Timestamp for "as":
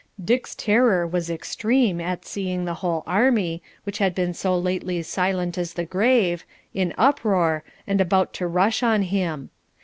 5.59-5.73